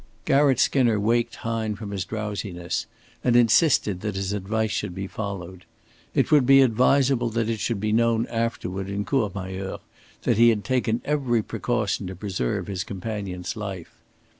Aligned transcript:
Garratt 0.25 0.57
Skinner 0.59 0.99
waked 0.99 1.35
Hine 1.35 1.75
from 1.75 1.91
his 1.91 2.05
drowsiness 2.05 2.87
and 3.23 3.35
insisted 3.35 4.01
that 4.01 4.15
his 4.15 4.33
advice 4.33 4.71
should 4.71 4.95
be 4.95 5.05
followed. 5.05 5.63
It 6.15 6.31
would 6.31 6.47
be 6.47 6.63
advisable 6.63 7.29
that 7.29 7.49
it 7.51 7.59
should 7.59 7.79
be 7.79 7.91
known 7.91 8.25
afterward 8.25 8.89
in 8.89 9.05
Courmayeur 9.05 9.77
that 10.23 10.37
he 10.39 10.49
had 10.49 10.63
taken 10.63 11.03
every 11.05 11.43
precaution 11.43 12.07
to 12.07 12.15
preserve 12.15 12.65
his 12.65 12.83
companion's 12.83 13.55
life. 13.55 14.01